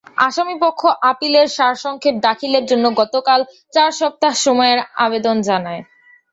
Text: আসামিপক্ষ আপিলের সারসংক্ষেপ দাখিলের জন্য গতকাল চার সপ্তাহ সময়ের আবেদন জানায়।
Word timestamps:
আসামিপক্ষ 0.27 0.81
আপিলের 1.11 1.47
সারসংক্ষেপ 1.57 2.15
দাখিলের 2.27 2.63
জন্য 2.71 2.85
গতকাল 3.01 3.39
চার 3.73 3.91
সপ্তাহ 3.99 4.33
সময়ের 4.45 4.79
আবেদন 5.05 5.37
জানায়। 5.49 5.81